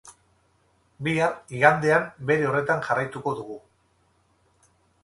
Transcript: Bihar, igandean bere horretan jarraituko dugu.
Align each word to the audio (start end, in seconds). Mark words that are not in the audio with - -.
Bihar, 1.07 1.35
igandean 1.57 2.09
bere 2.31 2.49
horretan 2.53 2.83
jarraituko 2.89 3.39
dugu. 3.43 3.61